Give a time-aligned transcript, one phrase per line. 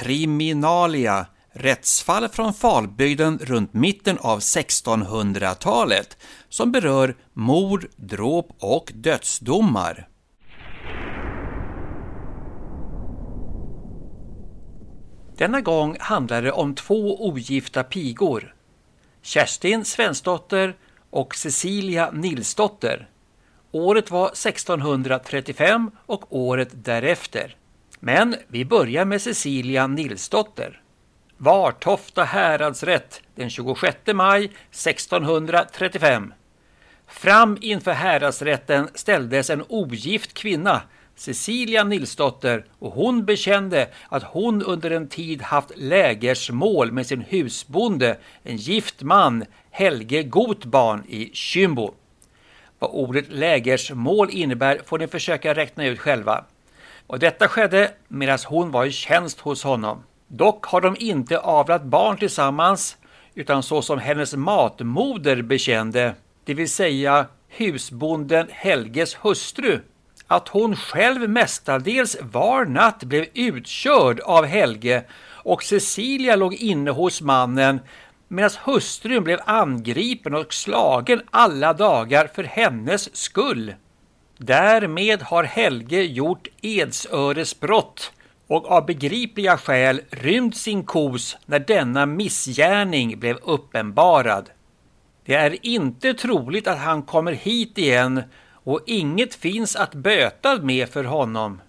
[0.00, 6.16] Kriminalia Rättsfall från Falbygden runt mitten av 1600-talet
[6.48, 10.08] som berör mord, dråp och dödsdomar.
[15.36, 18.54] Denna gång handlar det om två ogifta pigor.
[19.22, 20.76] Kerstin Svensdotter
[21.10, 23.08] och Cecilia Nilsdotter.
[23.72, 27.56] Året var 1635 och året därefter.
[28.00, 30.80] Men vi börjar med Cecilia Nilsdotter.
[31.36, 36.34] Vartofta häradsrätt den 26 maj 1635.
[37.06, 40.82] Fram inför häradsrätten ställdes en ogift kvinna,
[41.16, 48.18] Cecilia Nilsdotter, och hon bekände att hon under en tid haft lägersmål med sin husbonde,
[48.42, 51.94] en gift man, Helge Gotbarn i Kymbo.
[52.78, 56.44] Vad ordet lägersmål innebär får ni försöka räkna ut själva.
[57.10, 60.02] Och detta skedde medan hon var i tjänst hos honom.
[60.28, 62.96] Dock har de inte avlat barn tillsammans,
[63.34, 69.80] utan så som hennes matmoder bekände, det vill säga husbonden Helges hustru,
[70.26, 77.20] att hon själv mestadels var natt blev utkörd av Helge och Cecilia låg inne hos
[77.20, 77.80] mannen
[78.28, 83.74] medan hustrun blev angripen och slagen alla dagar för hennes skull.
[84.42, 88.12] Därmed har Helge gjort edsöresbrott
[88.46, 94.50] och av begripliga skäl rymt sin kos när denna missgärning blev uppenbarad.
[95.24, 100.88] Det är inte troligt att han kommer hit igen och inget finns att böta med
[100.88, 101.60] för honom.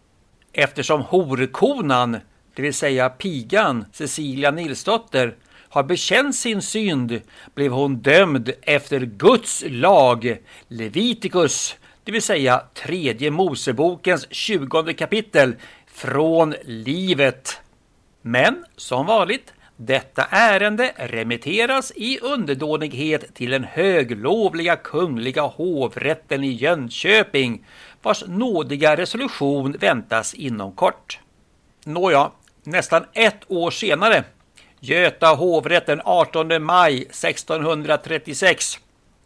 [0.54, 2.18] Eftersom horkonan,
[2.56, 5.36] det vill säga pigan Cecilia Nilsdotter,
[5.70, 7.22] har bekänt sin synd
[7.56, 15.56] blev hon dömd efter Guds lag, Leviticus, det vill säga tredje Mosebokens tjugonde kapitel,
[15.88, 17.62] från livet.
[18.22, 27.66] Men som vanligt, detta ärende remitteras i underdånighet till den höglovliga kungliga hovrätten i Jönköping,
[28.02, 31.20] vars nådiga resolution väntas inom kort.
[31.86, 32.32] Nåja,
[32.64, 34.24] nästan ett år senare,
[34.80, 38.80] Göta hovrätt den 18 maj 1636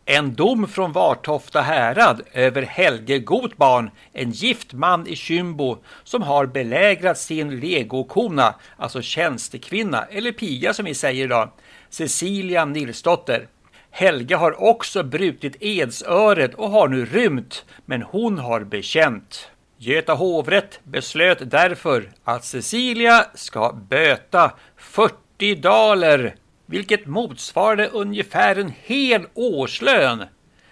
[0.06, 6.46] en dom från Vartofta härad över Helge Gotbarn, en gift man i Kymbo som har
[6.46, 11.50] belägrat sin legokona, alltså tjänstekvinna, eller piga som vi säger idag,
[11.90, 13.48] Cecilia Nilsdotter.
[13.92, 19.50] Helge har också brutit edsöret och har nu rymt, men hon har bekänt.
[19.78, 29.28] Göta hovrätt beslöt därför att Cecilia ska böta 40 daler vilket motsvarade ungefär en hel
[29.34, 30.24] årslön,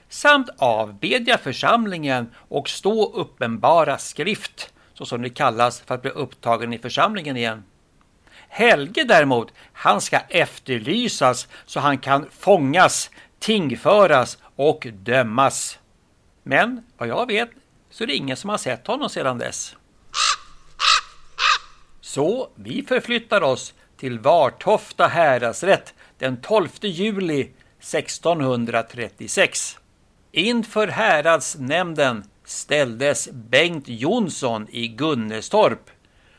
[0.09, 6.73] samt avbedja församlingen och stå uppenbara skrift, så som det kallas för att bli upptagen
[6.73, 7.63] i församlingen igen.
[8.47, 15.79] Helge däremot, han ska efterlysas så han kan fångas, tingföras och dömas.
[16.43, 17.49] Men vad jag vet
[17.89, 19.75] så är det ingen som har sett honom sedan dess.
[22.01, 27.49] Så vi förflyttar oss till Vartofta häradsrätt den 12 juli
[27.79, 29.77] 1636.
[30.31, 35.89] Inför häradsnämnden ställdes Bengt Jonsson i Gunnestorp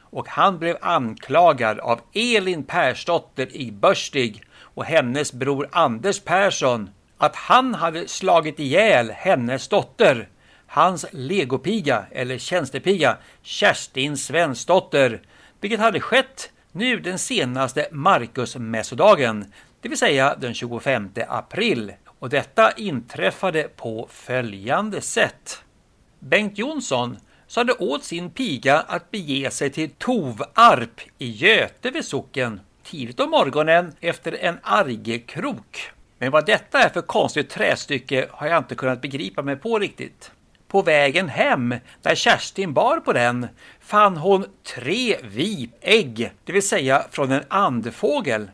[0.00, 7.36] och han blev anklagad av Elin Persdotter i Börstig och hennes bror Anders Persson att
[7.36, 10.28] han hade slagit ihjäl hennes dotter,
[10.66, 15.22] hans legopiga eller tjänstepiga Kerstin Svensdotter,
[15.60, 21.92] vilket hade skett nu den senaste Markusmässodagen, det vill säga den 25 april.
[22.18, 25.62] Och detta inträffade på följande sätt.
[26.18, 27.16] Bengt Jonsson
[27.46, 33.30] sade åt sin piga att bege sig till Tovarp i Göte vid socken tidigt om
[33.30, 35.90] morgonen efter en argekrok.
[36.18, 40.30] Men vad detta är för konstigt trästycke har jag inte kunnat begripa mig på riktigt.
[40.74, 43.46] På vägen hem, där Kerstin bar på den,
[43.80, 48.50] fann hon tre vipägg, det vill säga från en andfågel.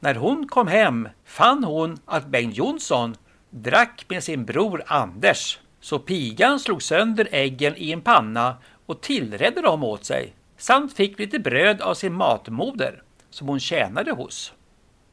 [0.00, 3.16] När hon kom hem fann hon att Bengt Jonsson
[3.50, 5.58] drack med sin bror Anders.
[5.80, 8.56] Så pigan slog sönder äggen i en panna
[8.86, 14.12] och tillredde dem åt sig samt fick lite bröd av sin matmoder som hon tjänade
[14.12, 14.52] hos.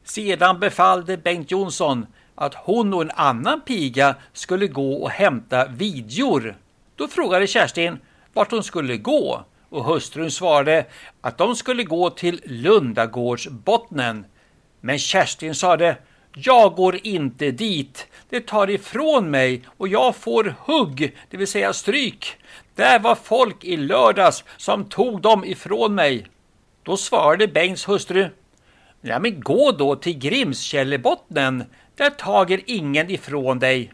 [0.04, 2.06] Sedan befallde Bengt Jonsson
[2.40, 6.56] att hon och en annan piga skulle gå och hämta vidjor.
[6.96, 7.98] Då frågade Kerstin
[8.32, 10.86] vart hon skulle gå och hustrun svarade
[11.20, 14.24] att de skulle gå till Lundagårdsbottnen.
[14.80, 15.96] Men Kerstin sade
[16.36, 18.06] jag går inte dit.
[18.28, 22.36] Det tar ifrån mig och jag får hugg, det vill säga stryk.
[22.74, 26.26] Där var folk i lördags som tog dem ifrån mig.
[26.82, 28.28] Då svarade Bengts hustru.
[29.00, 31.64] Ja, men gå då till Grimskällebottnen.
[31.94, 33.92] Där tager ingen ifrån dig.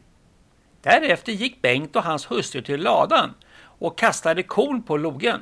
[0.82, 5.40] Därefter gick Bengt och hans hustru till ladan och kastade korn på logen.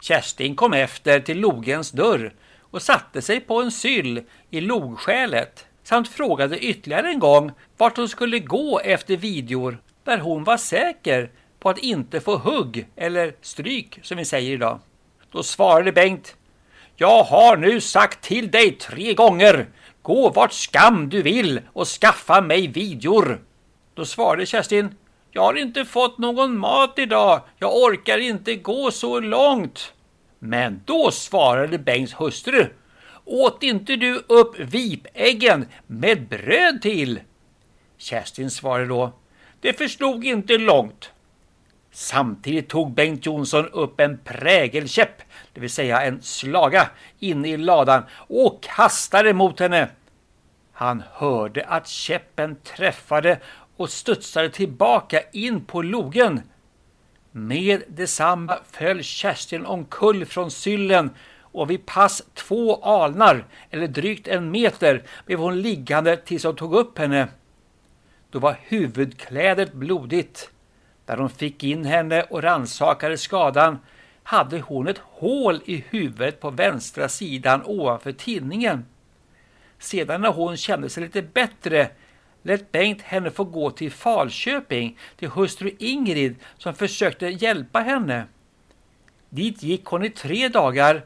[0.00, 6.08] Kerstin kom efter till logens dörr och satte sig på en syll i logskälet samt
[6.08, 11.30] frågade ytterligare en gång vart hon skulle gå efter videor där hon var säker
[11.60, 14.80] på att inte få hugg eller stryk som vi säger idag.
[15.32, 16.36] Då svarade Bengt
[17.02, 19.66] jag har nu sagt till dig tre gånger
[20.02, 23.40] Gå vart skam du vill och skaffa mig videor.
[23.94, 24.94] Då svarade Kerstin
[25.30, 27.40] Jag har inte fått någon mat idag.
[27.58, 29.92] Jag orkar inte gå så långt.
[30.38, 32.66] Men då svarade Bengts hustru
[33.24, 37.20] Åt inte du upp vipäggen med bröd till?
[37.98, 39.12] Kerstin svarade då
[39.60, 41.10] Det förstod inte långt.
[41.92, 45.22] Samtidigt tog Bengt Jonsson upp en prägelkäpp,
[45.52, 49.88] det vill säga en slaga, inne i ladan och kastade mot henne.
[50.72, 53.38] Han hörde att käppen träffade
[53.76, 56.40] och studsade tillbaka in på logen.
[57.32, 61.10] Med detsamma föll Kerstin omkull från syllen
[61.40, 66.74] och vid pass två alnar, eller drygt en meter, blev hon liggande tills de tog
[66.74, 67.28] upp henne.
[68.30, 70.50] Då var huvudklädet blodigt.
[71.10, 73.78] Där de fick in henne och ransakade skadan
[74.22, 78.86] hade hon ett hål i huvudet på vänstra sidan ovanför tinningen.
[79.78, 81.90] Sedan när hon kände sig lite bättre
[82.42, 88.24] lät Bengt henne få gå till Falköping till hustru Ingrid som försökte hjälpa henne.
[89.28, 91.02] Dit gick hon i tre dagar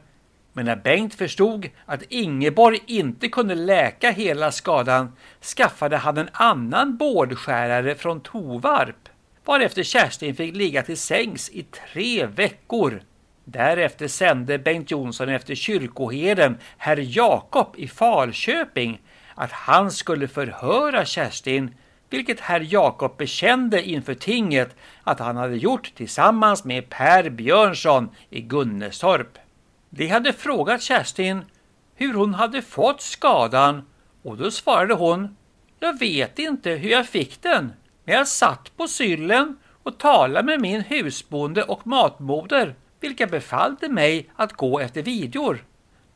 [0.53, 5.11] men när Bengt förstod att Ingeborg inte kunde läka hela skadan
[5.57, 9.09] skaffade han en annan bårdskärare från Tovarp
[9.45, 13.01] varefter Kerstin fick ligga till sängs i tre veckor.
[13.43, 19.01] Därefter sände Bengt Jonsson efter kyrkoherden herr Jakob i Falköping
[19.35, 21.75] att han skulle förhöra Kerstin,
[22.09, 28.41] vilket herr Jakob bekände inför tinget att han hade gjort tillsammans med Per Björnsson i
[28.41, 29.37] Gunnestorp.
[29.89, 31.41] De hade frågat Kerstin
[31.95, 33.81] hur hon hade fått skadan
[34.23, 35.37] och då svarade hon
[35.79, 37.73] Jag vet inte hur jag fick den,
[38.05, 44.29] men jag satt på syllen och talade med min husbonde och matmoder vilka befallde mig
[44.35, 45.63] att gå efter videor.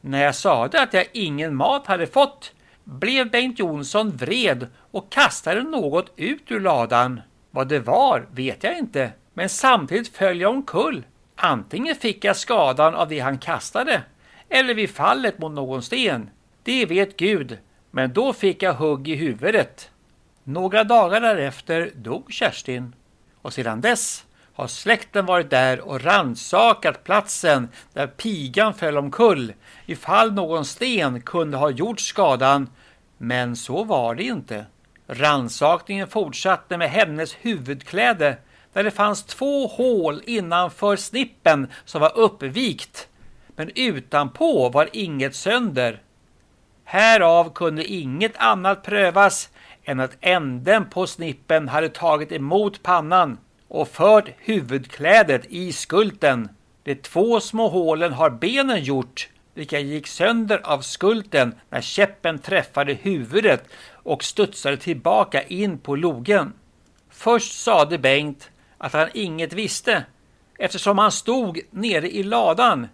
[0.01, 2.53] När jag sade att jag ingen mat hade fått
[2.83, 7.21] blev Bengt Jonsson vred och kastade något ut ur ladan.
[7.51, 11.03] Vad det var vet jag inte, men samtidigt föll jag omkull.
[11.35, 14.03] Antingen fick jag skadan av det han kastade
[14.49, 16.29] eller vid fallet mot någon sten.
[16.63, 17.57] Det vet Gud,
[17.91, 19.91] men då fick jag hugg i huvudet.
[20.49, 22.95] Några dagar därefter dog Kerstin
[23.41, 29.53] och sedan dess har släkten varit där och ransakat platsen där pigan föll omkull
[29.85, 32.69] ifall någon sten kunde ha gjort skadan,
[33.17, 34.65] men så var det inte.
[35.07, 38.37] Ransakningen fortsatte med hennes huvudkläde
[38.73, 43.07] där det fanns två hål innanför snippen som var uppvikt,
[43.55, 46.01] men utanpå var inget sönder.
[46.83, 49.49] Härav kunde inget annat prövas
[49.89, 56.49] än att änden på snippen hade tagit emot pannan och fört huvudklädet i skulten.
[56.83, 62.93] De två små hålen har benen gjort, vilka gick sönder av skulten när käppen träffade
[62.93, 66.53] huvudet och studsade tillbaka in på logen.
[67.09, 70.05] Först sade Bengt att han inget visste
[70.57, 72.87] eftersom han stod nere i ladan.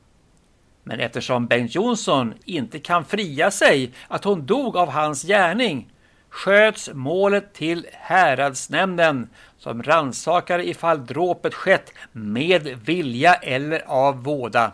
[0.83, 5.89] Men eftersom Bengt Jonsson inte kan fria sig att hon dog av hans gärning
[6.35, 14.71] sköts målet till häradsnämnden som rannsakar ifall dråpet skett med vilja eller av våda.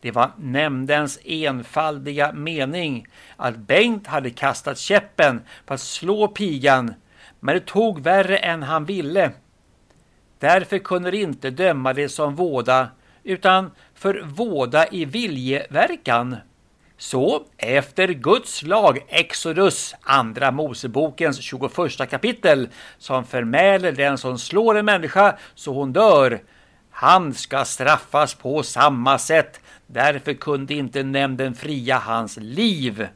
[0.00, 6.94] Det var nämndens enfaldiga mening att Bengt hade kastat käppen för att slå pigan,
[7.40, 9.30] men det tog värre än han ville.
[10.38, 12.88] Därför kunde de inte döma det som våda,
[13.22, 16.36] utan för våda i viljeverkan.
[17.04, 21.70] Så efter Guds lag, Exodus, andra Mosebokens 21
[22.10, 22.68] kapitel,
[22.98, 26.42] som förmäler den som slår en människa så hon dör,
[26.90, 29.60] Han ska straffas på samma sätt.
[29.86, 33.08] Därför kunde inte nämnden fria hans liv.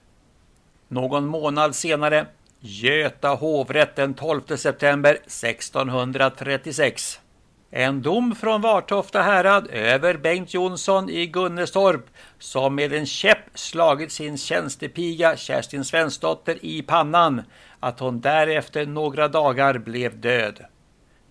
[0.89, 2.27] Någon månad senare,
[2.61, 7.21] Göta hovrätt den 12 september 1636.
[7.71, 12.07] En dom från Vartofta härad över Bengt Jonsson i Gunnestorp
[12.39, 17.43] som med en käpp slagit sin tjänstepiga Kerstin Svensdotter i pannan
[17.81, 20.65] att hon därefter några dagar blev död.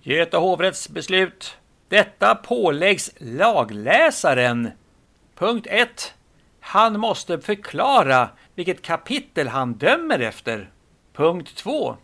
[0.02, 1.58] Göta hovrätts beslut.
[1.90, 4.72] Detta påläggs lagläsaren.
[5.36, 6.14] Punkt 1.
[6.60, 10.70] Han måste förklara vilket kapitel han dömer efter.
[11.14, 11.98] Punkt 2.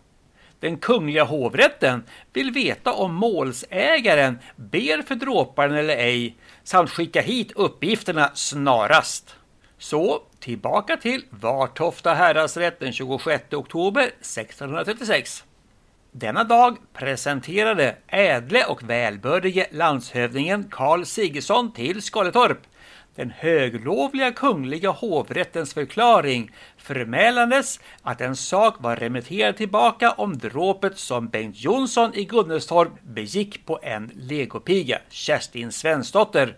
[0.63, 2.03] Den kungliga hovrätten
[2.33, 9.35] vill veta om målsägaren ber för dråparen eller ej samt skicka hit uppgifterna snarast.
[9.77, 15.43] Så tillbaka till Vartofta häradsrätt den 26 oktober 1636.
[16.11, 22.59] Denna dag presenterade ädle och välbördige landshövdingen Karl Sigesson till Skaletorp
[23.15, 31.27] den höglovliga kungliga hovrättens förklaring förmälandes att en sak var remitterad tillbaka om dråpet som
[31.27, 36.57] Bengt Jonsson i Gunnestorp begick på en legopiga, Kerstin Svensdotter.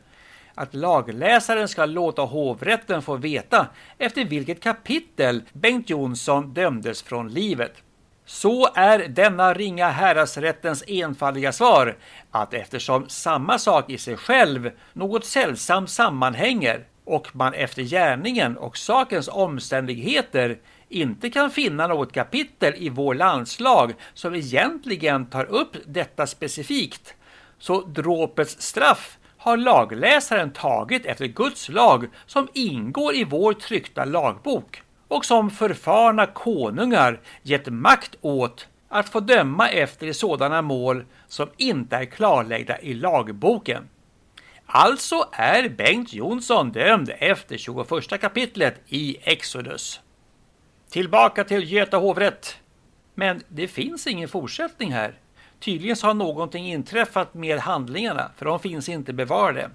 [0.56, 7.85] Att lagläsaren ska låta hovrätten få veta efter vilket kapitel Bengt Jonsson dömdes från livet.
[8.26, 11.98] Så är denna ringa häradsrättens enfaldiga svar
[12.32, 18.78] att eftersom samma sak i sig själv något sällsamt sammanhänger och man efter gärningen och
[18.78, 20.58] sakens omständigheter
[20.90, 27.14] inte kan finna något kapitel i vår landslag som egentligen tar upp detta specifikt,
[27.60, 34.82] så dråpets straff har lagläsaren tagit efter Guds lag som ingår i vår tryckta lagbok
[35.08, 41.50] och som förfarna konungar gett makt åt att få döma efter i sådana mål som
[41.58, 43.90] inte är klarlagda i lagboken.
[44.66, 50.00] Alltså är Bengt Jonsson dömd efter 21 kapitlet i Exodus.
[50.90, 52.58] Tillbaka till Göta hovrätt.
[53.16, 55.20] Men det finns ingen fortsättning här.
[55.60, 59.70] Tydligen så har någonting inträffat med handlingarna, för de finns inte bevarade.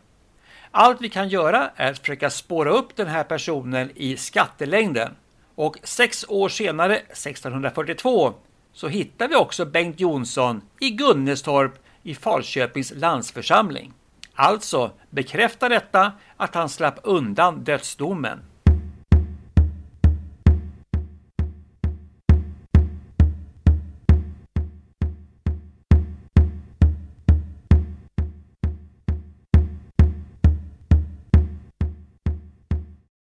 [0.73, 5.15] Allt vi kan göra är att försöka spåra upp den här personen i skattelängden.
[5.55, 8.35] Och sex år senare, 1642,
[8.73, 11.73] så hittar vi också Bengt Jonsson i Gunnestorp
[12.03, 13.93] i Falköpings landsförsamling.
[14.35, 18.39] Alltså bekräftar detta att han slapp undan dödsdomen.